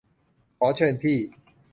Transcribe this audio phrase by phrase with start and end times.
[0.57, 1.17] ขอเชิญพี่